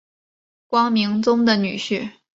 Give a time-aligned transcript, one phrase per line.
[0.91, 2.09] 明光宗的女婿。